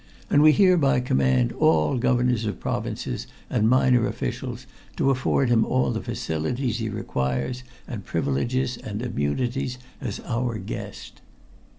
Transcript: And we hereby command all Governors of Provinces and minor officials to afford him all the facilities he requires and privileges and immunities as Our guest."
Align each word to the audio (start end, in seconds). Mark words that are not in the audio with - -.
And 0.31 0.41
we 0.41 0.51
hereby 0.51 0.99
command 0.99 1.51
all 1.51 1.95
Governors 1.99 2.47
of 2.47 2.59
Provinces 2.59 3.27
and 3.51 3.69
minor 3.69 4.07
officials 4.07 4.65
to 4.97 5.11
afford 5.11 5.49
him 5.49 5.63
all 5.63 5.91
the 5.91 6.01
facilities 6.01 6.79
he 6.79 6.89
requires 6.89 7.61
and 7.87 8.03
privileges 8.03 8.77
and 8.77 9.03
immunities 9.03 9.77
as 10.01 10.19
Our 10.21 10.57
guest." 10.57 11.21